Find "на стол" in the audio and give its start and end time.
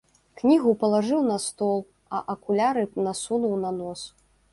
1.31-1.79